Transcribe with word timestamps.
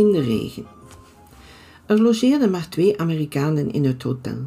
in 0.00 0.12
de 0.12 0.20
regen. 0.20 0.66
Er 1.86 2.02
logeerden 2.02 2.50
maar 2.50 2.68
twee 2.68 2.98
Amerikanen 3.00 3.72
in 3.72 3.84
het 3.84 4.02
hotel. 4.02 4.46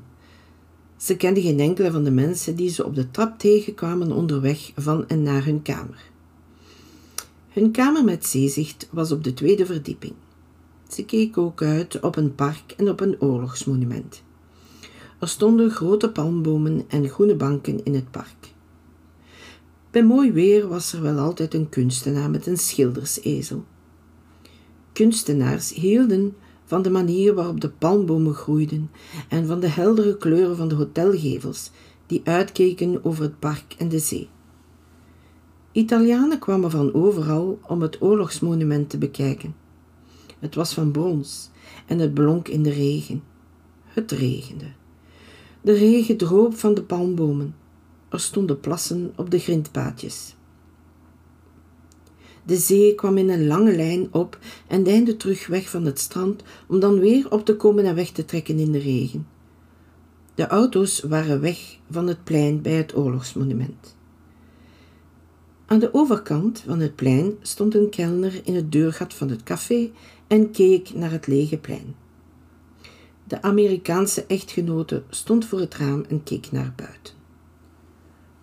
Ze 0.97 1.17
kenden 1.17 1.43
geen 1.43 1.59
enkele 1.59 1.91
van 1.91 2.03
de 2.03 2.11
mensen 2.11 2.55
die 2.55 2.69
ze 2.69 2.85
op 2.85 2.95
de 2.95 3.11
trap 3.11 3.39
tegenkwamen 3.39 4.11
onderweg 4.11 4.71
van 4.75 5.07
en 5.07 5.23
naar 5.23 5.45
hun 5.45 5.61
kamer. 5.61 6.11
Hun 7.49 7.71
kamer 7.71 8.03
met 8.03 8.25
zeezicht 8.25 8.87
was 8.91 9.11
op 9.11 9.23
de 9.23 9.33
tweede 9.33 9.65
verdieping. 9.65 10.13
Ze 10.89 11.05
keken 11.05 11.41
ook 11.41 11.61
uit 11.61 11.99
op 11.99 12.15
een 12.15 12.35
park 12.35 12.73
en 12.77 12.89
op 12.89 12.99
een 12.99 13.21
oorlogsmonument. 13.21 14.23
Er 15.19 15.27
stonden 15.27 15.71
grote 15.71 16.09
palmbomen 16.09 16.83
en 16.87 17.09
groene 17.09 17.35
banken 17.35 17.83
in 17.83 17.95
het 17.95 18.11
park. 18.11 18.51
Bij 19.91 20.03
mooi 20.03 20.31
weer 20.31 20.67
was 20.67 20.93
er 20.93 21.01
wel 21.01 21.17
altijd 21.17 21.53
een 21.53 21.69
kunstenaar 21.69 22.29
met 22.29 22.47
een 22.47 22.57
schildersezel. 22.57 23.63
Kunstenaars 24.93 25.73
hielden 25.73 26.35
van 26.65 26.81
de 26.81 26.89
manier 26.89 27.33
waarop 27.33 27.61
de 27.61 27.69
palmbomen 27.69 28.33
groeiden 28.33 28.91
en 29.29 29.45
van 29.45 29.59
de 29.59 29.67
heldere 29.67 30.17
kleuren 30.17 30.57
van 30.57 30.67
de 30.67 30.75
hotelgevels 30.75 31.71
die 32.05 32.21
uitkeken 32.23 33.05
over 33.05 33.23
het 33.23 33.39
park 33.39 33.75
en 33.77 33.89
de 33.89 33.99
zee. 33.99 34.29
Italianen 35.71 36.39
kwamen 36.39 36.71
van 36.71 36.93
overal 36.93 37.59
om 37.67 37.81
het 37.81 38.01
oorlogsmonument 38.01 38.89
te 38.89 38.97
bekijken. 38.97 39.55
Het 40.39 40.55
was 40.55 40.73
van 40.73 40.91
brons 40.91 41.49
en 41.85 41.99
het 41.99 42.13
blonk 42.13 42.47
in 42.47 42.63
de 42.63 42.69
regen. 42.69 43.23
Het 43.83 44.11
regende. 44.11 44.65
De 45.61 45.73
regen 45.73 46.17
droop 46.17 46.55
van 46.55 46.73
de 46.73 46.83
palmbomen. 46.83 47.55
Er 48.09 48.19
stonden 48.19 48.59
plassen 48.59 49.13
op 49.15 49.29
de 49.29 49.39
grindpaadjes. 49.39 50.35
De 52.45 52.57
zee 52.57 52.95
kwam 52.95 53.17
in 53.17 53.29
een 53.29 53.47
lange 53.47 53.75
lijn 53.75 54.07
op 54.11 54.39
en 54.67 54.83
deinde 54.83 55.17
terug 55.17 55.47
weg 55.47 55.69
van 55.69 55.85
het 55.85 55.99
strand 55.99 56.43
om 56.67 56.79
dan 56.79 56.99
weer 56.99 57.31
op 57.31 57.45
te 57.45 57.55
komen 57.55 57.85
en 57.85 57.95
weg 57.95 58.11
te 58.11 58.25
trekken 58.25 58.59
in 58.59 58.71
de 58.71 58.79
regen. 58.79 59.27
De 60.35 60.47
auto's 60.47 61.01
waren 61.01 61.41
weg 61.41 61.77
van 61.89 62.07
het 62.07 62.23
plein 62.23 62.61
bij 62.61 62.73
het 62.73 62.95
oorlogsmonument. 62.95 63.95
Aan 65.65 65.79
de 65.79 65.93
overkant 65.93 66.63
van 66.65 66.79
het 66.79 66.95
plein 66.95 67.33
stond 67.41 67.75
een 67.75 67.89
kelner 67.89 68.41
in 68.43 68.55
het 68.55 68.71
deurgat 68.71 69.13
van 69.13 69.29
het 69.29 69.43
café 69.43 69.91
en 70.27 70.51
keek 70.51 70.93
naar 70.93 71.11
het 71.11 71.27
lege 71.27 71.57
plein. 71.57 71.95
De 73.23 73.41
Amerikaanse 73.41 74.25
echtgenote 74.25 75.03
stond 75.09 75.45
voor 75.45 75.59
het 75.59 75.75
raam 75.75 76.05
en 76.09 76.23
keek 76.23 76.51
naar 76.51 76.73
buiten. 76.75 77.13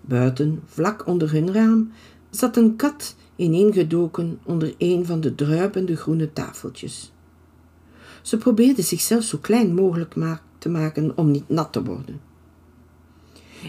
Buiten, 0.01 0.63
vlak 0.67 1.07
onder 1.07 1.33
hun 1.33 1.53
raam, 1.53 1.93
zat 2.31 2.57
een 2.57 2.77
kat 2.77 3.17
ineengedoken 3.41 4.39
onder 4.45 4.75
een 4.79 5.07
van 5.07 5.21
de 5.21 5.35
druipende 5.35 5.97
groene 5.97 6.33
tafeltjes. 6.33 7.13
Ze 8.23 8.37
probeerde 8.37 8.83
zichzelf 8.83 9.23
zo 9.23 9.39
klein 9.39 9.75
mogelijk 9.75 10.15
te 10.59 10.69
maken 10.69 11.17
om 11.17 11.31
niet 11.31 11.49
nat 11.49 11.73
te 11.73 11.83
worden. 11.83 12.21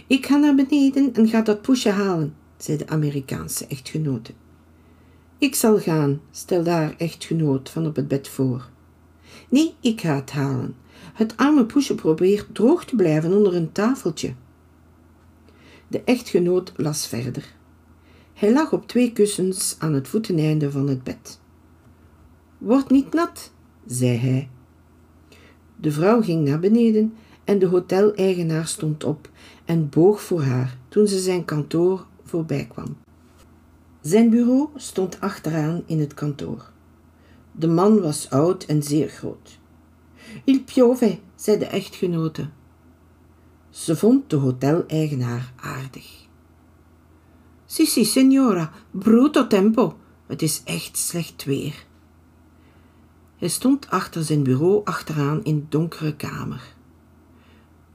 Ik 0.08 0.26
ga 0.26 0.38
naar 0.38 0.56
beneden 0.56 1.14
en 1.14 1.28
ga 1.28 1.42
dat 1.42 1.62
poesje 1.62 1.90
halen, 1.90 2.36
zei 2.58 2.78
de 2.78 2.88
Amerikaanse 2.88 3.68
echtgenote. 3.68 4.32
Ik 5.38 5.56
zal 5.56 5.80
gaan, 5.80 6.22
stelde 6.32 6.70
haar 6.70 6.96
echtgenoot 6.98 7.70
van 7.70 7.86
op 7.86 7.96
het 7.96 8.08
bed 8.08 8.28
voor. 8.28 8.70
Nee, 9.50 9.74
ik 9.80 10.02
ga 10.02 10.16
het 10.16 10.32
halen. 10.32 10.76
Het 11.14 11.38
arme 11.38 11.66
poesje 11.66 11.96
probeert 11.96 12.56
droog 12.56 12.86
te 12.86 12.96
blijven 12.96 13.34
onder 13.34 13.56
een 13.56 13.72
tafeltje. 13.72 14.34
De 15.88 16.02
echtgenoot 16.04 16.72
las 16.76 17.08
verder. 17.08 17.60
Hij 18.42 18.54
lag 18.54 18.74
op 18.74 18.88
twee 18.88 19.12
kussens 19.12 19.76
aan 19.80 19.94
het 19.94 20.08
voeteneinde 20.08 20.72
van 20.72 20.88
het 20.88 21.04
bed. 21.04 21.40
Word 22.58 22.90
niet 22.90 23.14
nat, 23.14 23.52
zei 23.86 24.18
hij. 24.18 24.50
De 25.76 25.92
vrouw 25.92 26.22
ging 26.22 26.48
naar 26.48 26.60
beneden 26.60 27.14
en 27.44 27.60
de 27.60 27.66
hoteleigenaar 27.66 28.68
stond 28.68 29.04
op 29.04 29.30
en 29.66 29.90
boog 29.90 30.22
voor 30.22 30.42
haar 30.42 30.78
toen 30.88 31.08
ze 31.08 31.20
zijn 31.20 31.46
kantoor 31.46 32.06
voorbij 32.24 32.66
kwam. 32.66 32.98
Zijn 34.02 34.30
bureau 34.30 34.70
stond 34.76 35.20
achteraan 35.20 35.84
in 35.86 36.00
het 36.00 36.14
kantoor. 36.14 36.72
De 37.52 37.68
man 37.68 38.02
was 38.02 38.30
oud 38.30 38.64
en 38.64 38.84
zeer 38.84 39.10
groot. 39.10 39.60
Il 40.44 40.64
piove, 40.64 41.20
zei 41.36 41.58
de 41.58 41.66
echtgenote. 41.66 42.50
Ze 43.70 43.96
vond 43.96 44.30
de 44.30 44.36
hoteleigenaar 44.36 45.54
aardig. 45.56 46.30
Si, 47.72 47.86
si, 47.86 48.04
signora, 48.04 48.72
bruto 48.92 49.48
tempo. 49.48 49.98
Het 50.28 50.42
is 50.42 50.62
echt 50.64 50.98
slecht 50.98 51.44
weer. 51.44 51.86
Hij 53.38 53.48
stond 53.48 53.90
achter 53.90 54.24
zijn 54.24 54.44
bureau 54.44 54.82
achteraan 54.84 55.44
in 55.44 55.66
donkere 55.70 56.16
kamer. 56.16 56.76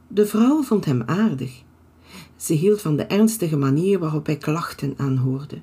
De 0.08 0.26
vrouw 0.26 0.62
vond 0.62 0.84
hem 0.84 1.02
aardig. 1.06 1.62
Ze 2.36 2.52
hield 2.52 2.80
van 2.80 2.96
de 2.96 3.02
ernstige 3.02 3.56
manier 3.56 3.98
waarop 3.98 4.26
hij 4.26 4.36
klachten 4.36 4.94
aanhoorde. 4.96 5.60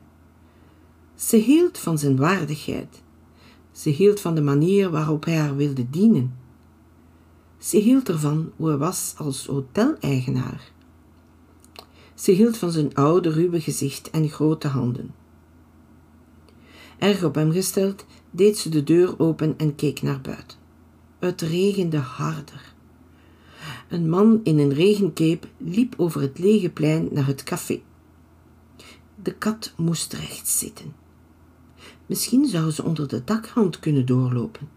Ze 1.16 1.38
hield 1.38 1.78
van 1.78 1.98
zijn 1.98 2.18
waardigheid. 2.18 3.04
Ze 3.72 3.90
hield 3.90 4.20
van 4.20 4.36
de 4.36 4.42
manier 4.42 4.90
waarop 4.90 5.26
hij 5.26 5.38
haar 5.38 5.56
wilde 5.56 5.90
dienen. 5.90 6.38
Ze 7.58 7.78
hield 7.78 8.10
ervan 8.10 8.52
hoe 8.56 8.68
hij 8.68 8.78
was 8.78 9.14
als 9.18 9.46
hoteleigenaar. 9.46 10.73
Ze 12.16 12.32
hield 12.32 12.58
van 12.58 12.72
zijn 12.72 12.96
oude, 12.96 13.30
ruwe 13.30 13.62
gezicht 13.62 14.10
en 14.10 14.30
grote 14.30 14.68
handen. 14.68 15.14
Erg 16.98 17.24
op 17.24 17.36
hem 17.36 17.52
gesteld, 17.52 18.06
deed 18.32 18.58
ze 18.58 18.70
de 18.70 18.84
deur 18.84 19.20
open 19.20 19.54
en 19.58 19.76
keek 19.76 20.02
naar 20.02 20.22
buiten. 20.22 20.58
Het 21.20 21.42
regende 21.42 21.98
harder. 21.98 22.74
Een 23.90 24.10
man 24.10 24.40
in 24.44 24.60
een 24.60 24.74
regencape 24.74 25.48
liep 25.58 25.94
over 25.98 26.22
het 26.22 26.40
lege 26.40 26.70
plein 26.70 27.08
naar 27.12 27.28
het 27.28 27.44
café. 27.44 27.82
De 29.24 29.34
kat 29.34 29.74
moest 29.78 30.14
recht 30.14 30.48
zitten. 30.48 30.94
Misschien 32.06 32.46
zou 32.46 32.72
ze 32.72 32.84
onder 32.84 33.08
de 33.08 33.24
dakrand 33.24 33.80
kunnen 33.80 34.06
doorlopen. 34.06 34.70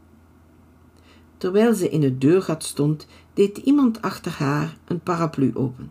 Terwijl 1.36 1.74
ze 1.74 1.90
in 1.90 2.02
het 2.02 2.20
deurgat 2.20 2.64
stond, 2.64 3.06
deed 3.34 3.58
iemand 3.58 4.02
achter 4.02 4.32
haar 4.32 4.76
een 4.84 5.00
paraplu 5.00 5.50
open. 5.54 5.90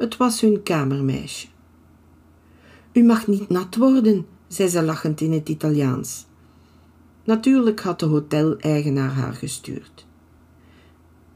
Het 0.00 0.16
was 0.16 0.40
hun 0.40 0.62
kamermeisje. 0.62 1.46
U 2.92 3.02
mag 3.02 3.26
niet 3.26 3.48
nat 3.48 3.76
worden, 3.76 4.26
zei 4.48 4.68
ze 4.68 4.82
lachend 4.82 5.20
in 5.20 5.32
het 5.32 5.48
Italiaans. 5.48 6.26
Natuurlijk 7.24 7.80
had 7.80 8.00
de 8.00 8.06
hoteleigenaar 8.06 9.10
haar 9.10 9.32
gestuurd. 9.32 10.06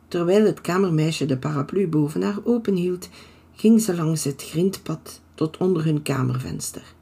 Terwijl 0.09 0.45
het 0.45 0.61
kamermeisje 0.61 1.27
de 1.27 1.39
paraplu 1.39 1.89
boven 1.89 2.23
haar 2.23 2.39
openhield, 2.45 3.09
ging 3.53 3.81
ze 3.81 3.97
langs 3.97 4.25
het 4.25 4.43
grindpad 4.43 5.21
tot 5.35 5.57
onder 5.57 5.85
hun 5.85 6.03
kamervenster. 6.03 6.95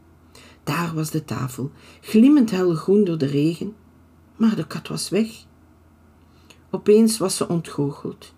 Daar 0.64 0.94
was 0.94 1.10
de 1.10 1.24
tafel, 1.24 1.70
glimmend 2.00 2.50
helgroen 2.50 3.04
door 3.04 3.18
de 3.18 3.26
regen, 3.26 3.74
maar 4.36 4.56
de 4.56 4.66
kat 4.66 4.88
was 4.88 5.08
weg. 5.08 5.44
Opeens 6.70 7.18
was 7.18 7.36
ze 7.36 7.48
ontgoocheld. 7.48 8.34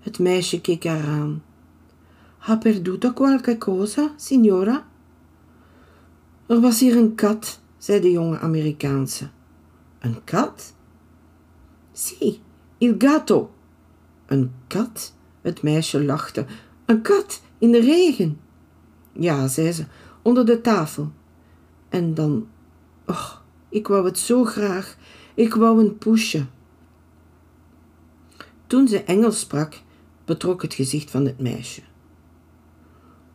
Het 0.00 0.18
meisje 0.18 0.60
keek 0.60 0.84
haar 0.84 1.06
aan. 1.06 1.42
Ha 2.46 2.58
perduto 2.58 3.12
qualche 3.12 3.58
cosa, 3.58 4.14
signora? 4.16 4.86
Er 6.46 6.60
was 6.60 6.80
hier 6.80 6.96
een 6.96 7.14
kat, 7.14 7.60
zei 7.78 8.00
de 8.00 8.10
jonge 8.10 8.38
Amerikaanse. 8.38 9.30
Een 9.98 10.24
kat? 10.24 10.74
Si, 11.92 12.40
il 12.78 12.94
gatto. 12.98 13.50
Een 14.26 14.52
kat? 14.66 15.14
Het 15.40 15.62
meisje 15.62 16.04
lachte. 16.04 16.46
Een 16.84 17.02
kat 17.02 17.42
in 17.58 17.72
de 17.72 17.80
regen. 17.80 18.40
Ja, 19.12 19.48
zei 19.48 19.72
ze, 19.72 19.84
onder 20.22 20.46
de 20.46 20.60
tafel. 20.60 21.12
En 21.88 22.14
dan, 22.14 22.48
och, 23.06 23.44
ik 23.68 23.88
wou 23.88 24.04
het 24.04 24.18
zo 24.18 24.44
graag. 24.44 24.96
Ik 25.34 25.54
wou 25.54 25.80
een 25.80 25.98
poesje. 25.98 26.46
Toen 28.66 28.88
ze 28.88 29.02
Engels 29.02 29.40
sprak, 29.40 29.80
betrok 30.24 30.62
het 30.62 30.74
gezicht 30.74 31.10
van 31.10 31.24
het 31.24 31.40
meisje. 31.40 31.82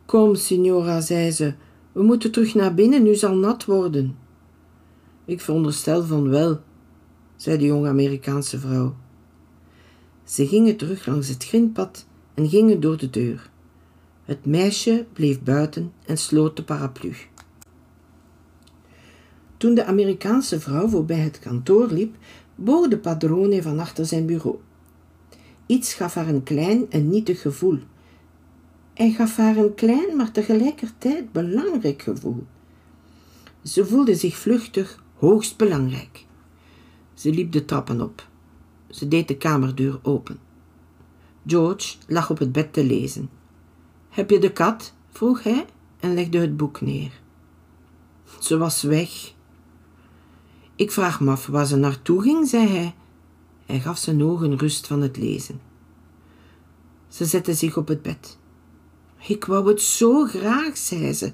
Kom, 0.06 0.34
signora, 0.34 1.00
zei 1.00 1.30
ze, 1.30 1.54
we 1.92 2.02
moeten 2.02 2.30
terug 2.30 2.54
naar 2.54 2.74
binnen, 2.74 3.06
u 3.06 3.14
zal 3.14 3.34
nat 3.34 3.64
worden. 3.64 4.16
Ik 5.24 5.40
veronderstel 5.40 6.04
van 6.04 6.28
wel, 6.28 6.60
zei 7.36 7.58
de 7.58 7.64
jonge 7.64 7.88
Amerikaanse 7.88 8.58
vrouw. 8.58 8.94
Ze 10.24 10.46
gingen 10.46 10.76
terug 10.76 11.06
langs 11.06 11.28
het 11.28 11.44
grindpad 11.44 12.06
en 12.34 12.48
gingen 12.48 12.80
door 12.80 12.96
de 12.96 13.10
deur. 13.10 13.50
Het 14.24 14.46
meisje 14.46 15.06
bleef 15.12 15.42
buiten 15.42 15.92
en 16.06 16.18
sloot 16.18 16.56
de 16.56 16.64
paraplu. 16.64 17.12
Toen 19.56 19.74
de 19.74 19.84
Amerikaanse 19.84 20.60
vrouw 20.60 20.88
voorbij 20.88 21.18
het 21.18 21.38
kantoor 21.38 21.88
liep, 21.88 22.16
boog 22.54 22.88
de 22.88 22.98
padrone 22.98 23.62
van 23.62 23.78
achter 23.78 24.06
zijn 24.06 24.26
bureau. 24.26 24.56
Iets 25.66 25.94
gaf 25.94 26.14
haar 26.14 26.28
een 26.28 26.42
klein 26.42 26.90
en 26.90 27.08
nietig 27.08 27.40
gevoel. 27.40 27.78
Hij 28.94 29.10
gaf 29.10 29.36
haar 29.36 29.56
een 29.56 29.74
klein, 29.74 30.16
maar 30.16 30.30
tegelijkertijd 30.30 31.32
belangrijk 31.32 32.02
gevoel. 32.02 32.46
Ze 33.62 33.86
voelde 33.86 34.14
zich 34.14 34.36
vluchtig 34.36 35.02
hoogst 35.16 35.56
belangrijk. 35.56 36.26
Ze 37.14 37.30
liep 37.30 37.52
de 37.52 37.64
trappen 37.64 38.00
op. 38.00 38.28
Ze 38.90 39.08
deed 39.08 39.28
de 39.28 39.36
kamerdeur 39.36 40.00
open. 40.02 40.38
George 41.46 41.96
lag 42.06 42.30
op 42.30 42.38
het 42.38 42.52
bed 42.52 42.72
te 42.72 42.84
lezen. 42.84 43.30
Heb 44.08 44.30
je 44.30 44.38
de 44.38 44.52
kat? 44.52 44.94
vroeg 45.10 45.42
hij 45.42 45.66
en 46.00 46.14
legde 46.14 46.38
het 46.38 46.56
boek 46.56 46.80
neer. 46.80 47.20
Ze 48.40 48.56
was 48.56 48.82
weg. 48.82 49.34
Ik 50.76 50.92
vraag 50.92 51.20
me 51.20 51.30
af 51.30 51.46
waar 51.46 51.66
ze 51.66 51.76
naartoe 51.76 52.22
ging, 52.22 52.48
zei 52.48 52.68
hij. 52.68 52.94
Hij 53.66 53.80
gaf 53.80 53.98
zijn 53.98 54.22
ogen 54.22 54.58
rust 54.58 54.86
van 54.86 55.02
het 55.02 55.16
lezen. 55.16 55.60
Ze 57.08 57.24
zette 57.24 57.54
zich 57.54 57.76
op 57.76 57.88
het 57.88 58.02
bed. 58.02 58.38
Ik 59.26 59.44
wou 59.44 59.68
het 59.68 59.82
zo 59.82 60.24
graag, 60.24 60.76
zei 60.76 61.12
ze. 61.12 61.32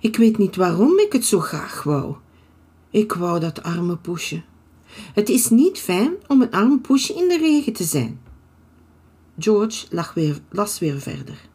Ik 0.00 0.16
weet 0.16 0.38
niet 0.38 0.56
waarom 0.56 0.98
ik 0.98 1.12
het 1.12 1.24
zo 1.24 1.40
graag 1.40 1.82
wou. 1.82 2.16
Ik 2.90 3.12
wou 3.12 3.40
dat 3.40 3.62
arme 3.62 3.96
poesje. 3.96 4.42
Het 5.14 5.28
is 5.28 5.48
niet 5.48 5.78
fijn 5.78 6.14
om 6.26 6.42
een 6.42 6.50
arm 6.50 6.80
poesje 6.80 7.14
in 7.14 7.28
de 7.28 7.38
regen 7.38 7.72
te 7.72 7.84
zijn. 7.84 8.20
George 9.38 9.86
lag 9.90 10.14
weer, 10.14 10.38
las 10.50 10.78
weer 10.78 11.00
verder. 11.00 11.48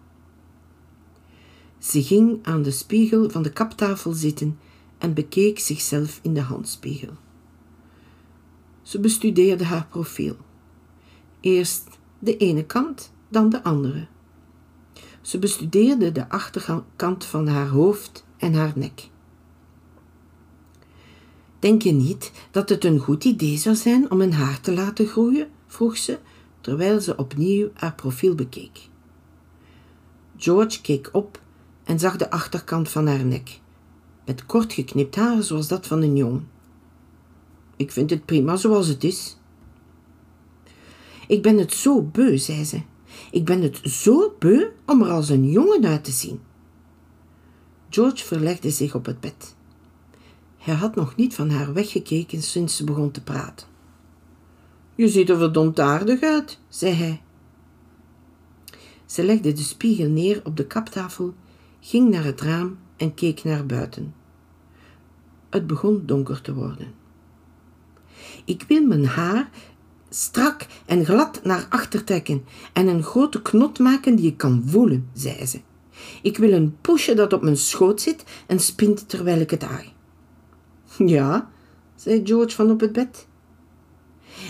Ze 1.79 2.03
ging 2.03 2.39
aan 2.41 2.61
de 2.61 2.71
spiegel 2.71 3.29
van 3.29 3.41
de 3.41 3.51
kaptafel 3.51 4.11
zitten 4.11 4.59
en 4.97 5.13
bekeek 5.13 5.59
zichzelf 5.59 6.19
in 6.21 6.33
de 6.33 6.41
handspiegel. 6.41 7.13
Ze 8.81 8.99
bestudeerde 8.99 9.63
haar 9.63 9.87
profiel. 9.89 10.35
Eerst 11.39 11.87
de 12.19 12.37
ene 12.37 12.65
kant, 12.65 13.11
dan 13.29 13.49
de 13.49 13.63
andere. 13.63 14.07
Ze 15.27 15.39
bestudeerde 15.39 16.11
de 16.11 16.29
achterkant 16.29 17.25
van 17.25 17.47
haar 17.47 17.67
hoofd 17.67 18.25
en 18.37 18.53
haar 18.53 18.71
nek. 18.75 19.09
Denk 21.59 21.81
je 21.81 21.91
niet 21.91 22.31
dat 22.51 22.69
het 22.69 22.83
een 22.83 22.99
goed 22.99 23.23
idee 23.23 23.57
zou 23.57 23.75
zijn 23.75 24.11
om 24.11 24.21
een 24.21 24.33
haar 24.33 24.61
te 24.61 24.73
laten 24.73 25.07
groeien? 25.07 25.49
vroeg 25.65 25.97
ze, 25.97 26.19
terwijl 26.61 27.01
ze 27.01 27.15
opnieuw 27.15 27.69
haar 27.73 27.93
profiel 27.93 28.35
bekeek. 28.35 28.89
George 30.37 30.81
keek 30.81 31.09
op 31.11 31.41
en 31.83 31.99
zag 31.99 32.15
de 32.15 32.31
achterkant 32.31 32.89
van 32.89 33.07
haar 33.07 33.25
nek, 33.25 33.59
met 34.25 34.45
kort 34.45 34.73
geknipt 34.73 35.15
haar 35.15 35.43
zoals 35.43 35.67
dat 35.67 35.87
van 35.87 36.01
een 36.01 36.15
jongen. 36.15 36.49
Ik 37.75 37.91
vind 37.91 38.09
het 38.09 38.25
prima 38.25 38.55
zoals 38.55 38.87
het 38.87 39.03
is. 39.03 39.37
Ik 41.27 41.41
ben 41.41 41.57
het 41.57 41.73
zo 41.73 42.01
beu, 42.01 42.37
zei 42.37 42.65
ze. 42.65 42.81
Ik 43.31 43.45
ben 43.45 43.61
het 43.61 43.79
zo 43.83 44.35
beu 44.39 44.65
om 44.85 45.01
er 45.01 45.09
als 45.09 45.29
een 45.29 45.49
jongen 45.49 45.85
uit 45.85 46.03
te 46.03 46.11
zien. 46.11 46.39
George 47.89 48.25
verlegde 48.25 48.69
zich 48.69 48.95
op 48.95 49.05
het 49.05 49.19
bed. 49.19 49.55
Hij 50.57 50.75
had 50.75 50.95
nog 50.95 51.15
niet 51.15 51.35
van 51.35 51.49
haar 51.49 51.73
weggekeken 51.73 52.41
sinds 52.41 52.75
ze 52.75 52.83
begon 52.83 53.11
te 53.11 53.23
praten. 53.23 53.67
Je 54.95 55.07
ziet 55.07 55.29
er 55.29 55.37
verdomd 55.37 55.79
aardig 55.79 56.21
uit, 56.21 56.59
zei 56.69 56.93
hij. 56.93 57.21
Ze 59.05 59.23
legde 59.23 59.53
de 59.53 59.61
spiegel 59.61 60.09
neer 60.09 60.41
op 60.43 60.57
de 60.57 60.67
kaptafel, 60.67 61.33
ging 61.79 62.09
naar 62.09 62.23
het 62.23 62.41
raam 62.41 62.77
en 62.97 63.13
keek 63.13 63.43
naar 63.43 63.65
buiten. 63.65 64.13
Het 65.49 65.67
begon 65.67 66.03
donker 66.05 66.41
te 66.41 66.53
worden. 66.53 66.93
Ik 68.45 68.65
wil 68.67 68.85
mijn 68.85 69.05
haar 69.05 69.49
strak 70.09 70.65
en 70.85 71.05
glad 71.05 71.39
naar 71.43 71.65
achter 71.69 72.03
trekken 72.03 72.43
en 72.73 72.87
een 72.87 73.03
grote 73.03 73.41
knot 73.41 73.79
maken 73.79 74.15
die 74.15 74.27
ik 74.27 74.37
kan 74.37 74.63
voelen, 74.65 75.09
zei 75.13 75.45
ze. 75.45 75.59
Ik 76.21 76.37
wil 76.37 76.51
een 76.51 76.77
poesje 76.81 77.13
dat 77.13 77.33
op 77.33 77.41
mijn 77.41 77.57
schoot 77.57 78.01
zit 78.01 78.23
en 78.47 78.59
spint 78.59 79.09
terwijl 79.09 79.39
ik 79.39 79.51
het 79.51 79.63
aai. 79.63 79.91
Ja, 81.05 81.49
zei 81.95 82.21
George 82.23 82.55
van 82.55 82.71
op 82.71 82.79
het 82.79 82.91
bed. 82.91 83.27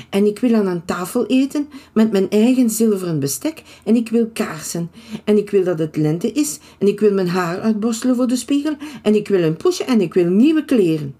En 0.09 0.25
ik 0.25 0.39
wil 0.39 0.56
aan 0.56 0.68
een 0.68 0.86
tafel 0.86 1.25
eten 1.25 1.68
met 1.94 2.12
mijn 2.12 2.30
eigen 2.30 2.69
zilveren 2.69 3.19
bestek 3.19 3.63
en 3.83 3.95
ik 3.95 4.09
wil 4.09 4.30
kaarsen. 4.33 4.92
En 5.24 5.38
ik 5.38 5.50
wil 5.50 5.63
dat 5.63 5.80
het 5.80 5.95
lente 5.95 6.31
is 6.31 6.59
en 6.80 6.88
ik 6.88 7.00
wil 7.00 7.13
mijn 7.13 7.30
haar 7.30 7.59
uitborstelen 7.59 8.15
voor 8.15 8.27
de 8.27 8.36
spiegel 8.36 8.75
en 9.04 9.15
ik 9.15 9.27
wil 9.27 9.44
een 9.44 9.57
poesje 9.57 9.83
en 9.83 10.01
ik 10.01 10.13
wil 10.13 10.30
nieuwe 10.30 10.65
kleren. 10.65 11.15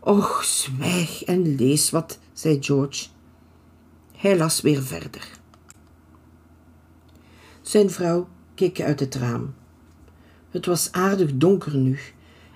Och, 0.00 0.44
zwijg 0.44 1.24
en 1.24 1.54
lees 1.56 1.90
wat, 1.90 2.18
zei 2.34 2.62
George. 2.62 3.06
Hij 4.16 4.36
las 4.36 4.60
weer 4.60 4.82
verder. 4.82 5.28
Zijn 7.60 7.90
vrouw 7.90 8.28
keek 8.54 8.80
uit 8.80 9.00
het 9.00 9.14
raam. 9.14 9.54
Het 10.50 10.66
was 10.66 10.92
aardig 10.92 11.36
donker 11.36 11.76
nu 11.76 11.98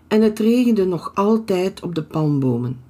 en 0.08 0.22
het 0.22 0.38
regende 0.38 0.84
nog 0.84 1.14
altijd 1.14 1.82
op 1.82 1.94
de 1.94 2.02
palmbomen. 2.02 2.80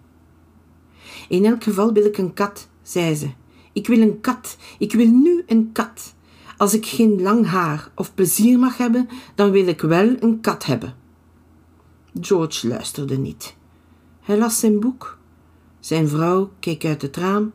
In 1.29 1.44
elk 1.44 1.62
geval 1.62 1.93
wil 1.93 2.05
ik 2.05 2.19
een 2.19 2.35
kat, 2.35 2.69
zei 2.82 3.14
ze. 3.14 3.31
Ik 3.73 3.87
wil 3.87 4.00
een 4.00 4.20
kat, 4.20 4.56
ik 4.79 4.93
wil 4.93 5.06
nu 5.11 5.43
een 5.46 5.73
kat. 5.73 6.14
Als 6.56 6.75
ik 6.75 6.87
geen 6.87 7.23
lang 7.23 7.46
haar 7.46 7.91
of 7.94 8.14
plezier 8.14 8.58
mag 8.58 8.76
hebben, 8.76 9.08
dan 9.34 9.50
wil 9.50 9.67
ik 9.67 9.81
wel 9.81 10.23
een 10.23 10.41
kat 10.41 10.64
hebben. 10.64 10.94
George 12.20 12.69
luisterde 12.69 13.19
niet. 13.19 13.56
Hij 14.20 14.38
las 14.38 14.58
zijn 14.58 14.81
boek. 14.81 15.18
Zijn 15.88 16.08
vrouw 16.08 16.50
keek 16.61 16.85
uit 16.85 17.02
het 17.02 17.17
raam. 17.17 17.52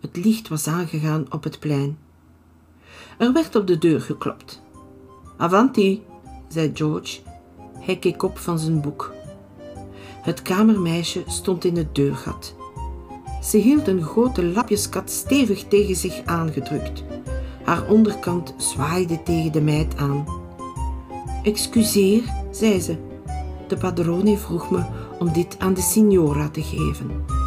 Het 0.00 0.16
licht 0.16 0.48
was 0.48 0.66
aangegaan 0.66 1.26
op 1.32 1.44
het 1.44 1.58
plein. 1.58 1.98
Er 3.18 3.32
werd 3.32 3.56
op 3.56 3.66
de 3.66 3.78
deur 3.78 4.00
geklopt. 4.00 4.62
Avanti, 5.36 6.02
zei 6.48 6.70
George. 6.74 7.20
Hij 7.78 7.98
keek 7.98 8.22
op 8.22 8.38
van 8.38 8.58
zijn 8.58 8.80
boek. 8.80 9.12
Het 10.22 10.42
kamermeisje 10.42 11.22
stond 11.26 11.64
in 11.64 11.76
het 11.76 11.94
deurgat. 11.94 12.54
Ze 13.42 13.56
hield 13.56 13.88
een 13.88 14.02
grote 14.02 14.44
lapjeskat 14.44 15.10
stevig 15.10 15.64
tegen 15.64 15.96
zich 15.96 16.24
aangedrukt. 16.24 17.04
Haar 17.64 17.88
onderkant 17.88 18.54
zwaaide 18.56 19.22
tegen 19.22 19.52
de 19.52 19.60
meid 19.60 19.96
aan. 19.96 20.26
Excuseer, 21.42 22.22
zei 22.50 22.80
ze. 22.80 22.96
De 23.68 23.76
padrone 23.76 24.38
vroeg 24.38 24.70
me 24.70 24.84
om 25.18 25.32
dit 25.32 25.58
aan 25.58 25.74
de 25.74 25.82
signora 25.82 26.48
te 26.48 26.62
geven. 26.62 27.38